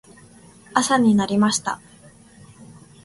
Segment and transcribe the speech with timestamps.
[0.73, 1.79] 朝になりました。